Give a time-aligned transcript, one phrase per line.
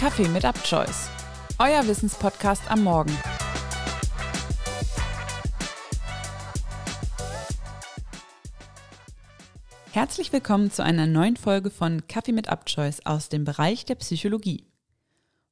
[0.00, 1.10] Kaffee mit UpChoice,
[1.58, 3.14] euer Wissenspodcast am Morgen.
[9.92, 14.72] Herzlich willkommen zu einer neuen Folge von Kaffee mit UpChoice aus dem Bereich der Psychologie.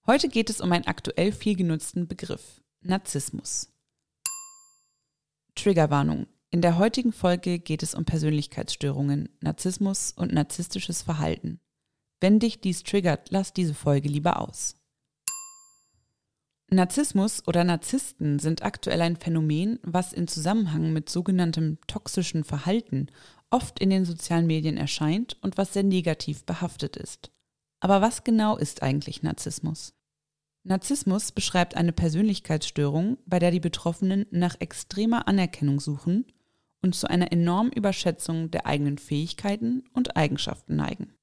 [0.07, 3.71] Heute geht es um einen aktuell viel genutzten Begriff, Narzissmus.
[5.57, 6.27] Triggerwarnung.
[6.49, 11.61] In der heutigen Folge geht es um Persönlichkeitsstörungen, Narzissmus und narzisstisches Verhalten.
[12.21, 14.75] Wenn dich dies triggert, lass diese Folge lieber aus.
[16.71, 23.07] Narzissmus oder Narzissten sind aktuell ein Phänomen, was in Zusammenhang mit sogenanntem toxischen Verhalten
[23.51, 27.31] oft in den sozialen Medien erscheint und was sehr negativ behaftet ist.
[27.81, 29.95] Aber was genau ist eigentlich Narzissmus?
[30.65, 36.27] Narzissmus beschreibt eine Persönlichkeitsstörung, bei der die Betroffenen nach extremer Anerkennung suchen
[36.83, 41.15] und zu einer enormen Überschätzung der eigenen Fähigkeiten und Eigenschaften neigen.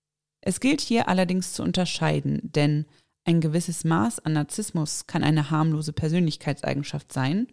[0.48, 2.86] Es gilt hier allerdings zu unterscheiden, denn
[3.26, 7.48] ein gewisses Maß an Narzissmus kann eine harmlose Persönlichkeitseigenschaft sein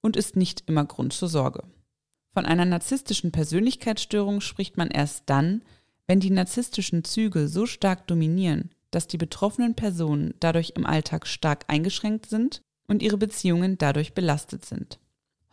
[0.00, 1.64] und ist nicht immer Grund zur Sorge.
[2.32, 5.62] Von einer narzisstischen Persönlichkeitsstörung spricht man erst dann,
[6.06, 11.66] wenn die narzisstischen Züge so stark dominieren, dass die betroffenen Personen dadurch im Alltag stark
[11.68, 14.98] eingeschränkt sind und ihre Beziehungen dadurch belastet sind.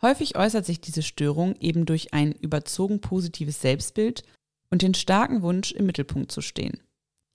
[0.00, 4.22] Häufig äußert sich diese Störung eben durch ein überzogen positives Selbstbild
[4.70, 6.80] und den starken Wunsch, im Mittelpunkt zu stehen.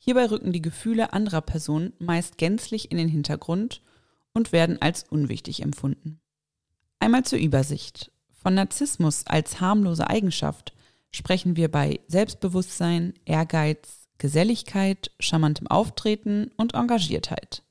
[0.04, 3.84] Hierbei rücken die Gefühle anderer Personen meist gänzlich in den Hintergrund
[4.34, 6.20] und werden als unwichtig empfunden.
[7.00, 8.12] Einmal zur Übersicht.
[8.34, 10.74] Von Narzissmus als harmlose Eigenschaft
[11.12, 17.64] sprechen wir bei Selbstbewusstsein, Ehrgeiz, Geselligkeit, charmantem Auftreten und Engagiertheit.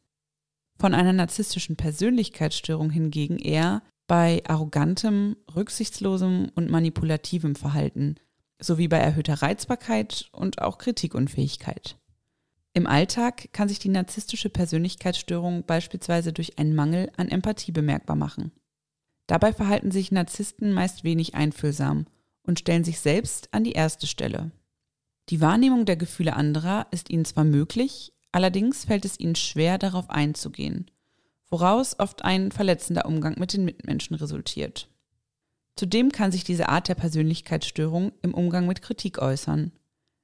[0.79, 8.17] Von einer narzisstischen Persönlichkeitsstörung hingegen eher bei arrogantem, rücksichtslosem und manipulativem Verhalten
[8.61, 12.00] sowie bei erhöhter Reizbarkeit und auch Kritikunfähigkeit.
[12.73, 18.53] Im Alltag kann sich die narzisstische Persönlichkeitsstörung beispielsweise durch einen Mangel an Empathie bemerkbar machen.
[19.27, 22.07] Dabei verhalten sich Narzissten meist wenig einfühlsam
[22.43, 24.53] und stellen sich selbst an die erste Stelle.
[25.29, 30.11] Die Wahrnehmung der Gefühle anderer ist ihnen zwar möglich, allerdings fällt es ihnen schwer, darauf
[30.11, 30.91] einzugehen,
[31.49, 34.89] woraus oft ein verletzender Umgang mit den Mitmenschen resultiert.
[35.77, 39.73] Zudem kann sich diese Art der Persönlichkeitsstörung im Umgang mit Kritik äußern.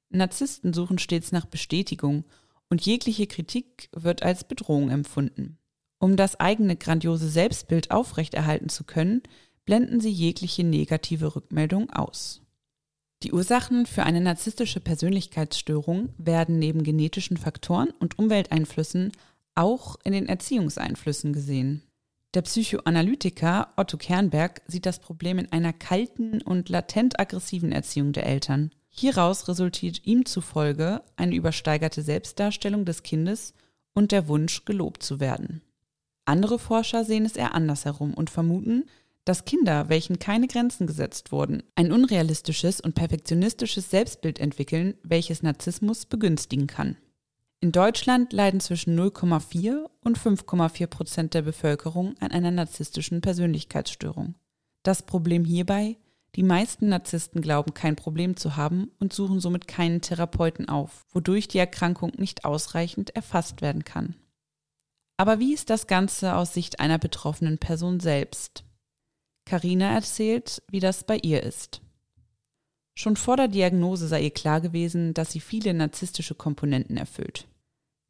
[0.09, 2.25] Narzissten suchen stets nach Bestätigung
[2.69, 5.57] und jegliche Kritik wird als Bedrohung empfunden.
[5.99, 9.23] Um das eigene grandiose Selbstbild aufrechterhalten zu können,
[9.65, 12.41] blenden sie jegliche negative Rückmeldung aus.
[13.23, 19.11] Die Ursachen für eine narzisstische Persönlichkeitsstörung werden neben genetischen Faktoren und Umwelteinflüssen
[19.55, 21.81] auch in den Erziehungseinflüssen gesehen.
[22.35, 28.27] Der Psychoanalytiker Otto Kernberg sieht das Problem in einer kalten und latent aggressiven Erziehung der
[28.27, 28.71] Eltern.
[28.99, 33.53] Hieraus resultiert ihm zufolge eine übersteigerte Selbstdarstellung des Kindes
[33.93, 35.61] und der Wunsch, gelobt zu werden.
[36.25, 38.85] Andere Forscher sehen es eher andersherum und vermuten,
[39.23, 46.05] dass Kinder, welchen keine Grenzen gesetzt wurden, ein unrealistisches und perfektionistisches Selbstbild entwickeln, welches Narzissmus
[46.05, 46.97] begünstigen kann.
[47.59, 54.35] In Deutschland leiden zwischen 0,4 und 5,4 Prozent der Bevölkerung an einer narzisstischen Persönlichkeitsstörung.
[54.83, 55.97] Das Problem hierbei,
[56.37, 61.47] die meisten Narzissten glauben kein Problem zu haben und suchen somit keinen Therapeuten auf, wodurch
[61.47, 64.15] die Erkrankung nicht ausreichend erfasst werden kann.
[65.17, 68.63] Aber wie ist das Ganze aus Sicht einer betroffenen Person selbst?
[69.45, 71.81] Karina erzählt, wie das bei ihr ist.
[72.93, 77.47] Schon vor der Diagnose sei ihr klar gewesen, dass sie viele narzisstische Komponenten erfüllt.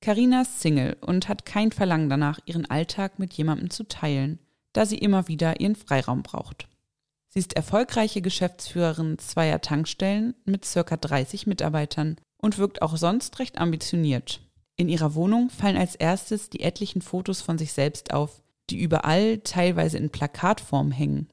[0.02, 4.40] Karina ist Single und hat kein Verlangen danach, ihren Alltag mit jemandem zu teilen,
[4.74, 6.68] da sie immer wieder ihren Freiraum braucht.
[7.38, 13.60] Sie ist erfolgreiche Geschäftsführerin zweier Tankstellen mit circa 30 Mitarbeitern und wirkt auch sonst recht
[13.60, 14.42] ambitioniert.
[14.76, 19.38] In ihrer Wohnung fallen als erstes die etlichen Fotos von sich selbst auf, die überall
[19.38, 21.28] teilweise in Plakatform hängen.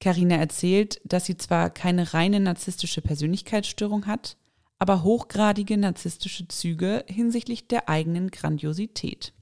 [0.00, 4.36] Carina erzählt, dass sie zwar keine reine narzisstische Persönlichkeitsstörung hat,
[4.80, 9.34] aber hochgradige narzisstische Züge hinsichtlich der eigenen Grandiosität.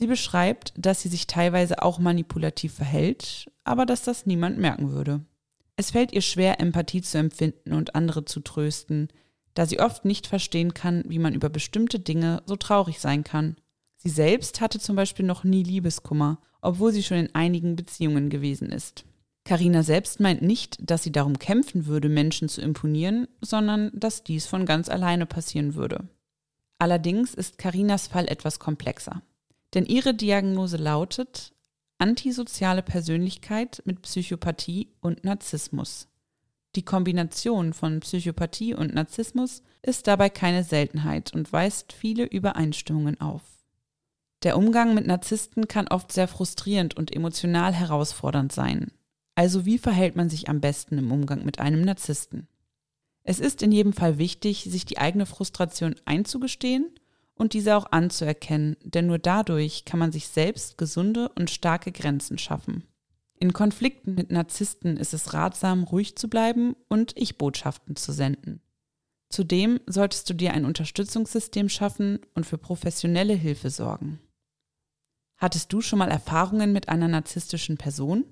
[0.00, 5.26] Sie beschreibt, dass sie sich teilweise auch manipulativ verhält, aber dass das niemand merken würde.
[5.76, 9.08] Es fällt ihr schwer, Empathie zu empfinden und andere zu trösten,
[9.52, 13.56] da sie oft nicht verstehen kann, wie man über bestimmte Dinge so traurig sein kann.
[13.98, 18.72] Sie selbst hatte zum Beispiel noch nie Liebeskummer, obwohl sie schon in einigen Beziehungen gewesen
[18.72, 19.04] ist.
[19.44, 24.46] Karina selbst meint nicht, dass sie darum kämpfen würde, Menschen zu imponieren, sondern dass dies
[24.46, 26.08] von ganz alleine passieren würde.
[26.78, 29.20] Allerdings ist Karinas Fall etwas komplexer.
[29.74, 31.52] Denn ihre Diagnose lautet
[31.98, 36.08] antisoziale Persönlichkeit mit Psychopathie und Narzissmus.
[36.76, 43.42] Die Kombination von Psychopathie und Narzissmus ist dabei keine Seltenheit und weist viele Übereinstimmungen auf.
[44.42, 48.92] Der Umgang mit Narzissten kann oft sehr frustrierend und emotional herausfordernd sein.
[49.34, 52.48] Also wie verhält man sich am besten im Umgang mit einem Narzissten?
[53.22, 56.90] Es ist in jedem Fall wichtig, sich die eigene Frustration einzugestehen
[57.40, 62.36] und diese auch anzuerkennen, denn nur dadurch kann man sich selbst gesunde und starke Grenzen
[62.36, 62.84] schaffen.
[63.38, 68.60] In Konflikten mit Narzissten ist es ratsam, ruhig zu bleiben und Ich-Botschaften zu senden.
[69.30, 74.20] Zudem solltest du dir ein Unterstützungssystem schaffen und für professionelle Hilfe sorgen.
[75.38, 78.26] Hattest du schon mal Erfahrungen mit einer narzisstischen Person?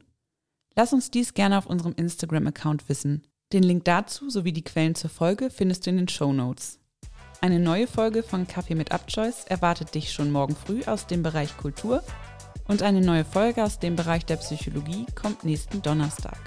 [0.77, 3.23] Lass uns dies gerne auf unserem Instagram-Account wissen.
[3.55, 6.79] Den Link dazu sowie die Quellen zur Folge findest du in den Show Notes.
[7.41, 11.57] Eine neue Folge von Kaffee mit Upchoice erwartet dich schon morgen früh aus dem Bereich
[11.57, 12.03] Kultur
[12.67, 16.39] und eine neue Folge aus dem Bereich der Psychologie kommt nächsten Donnerstag.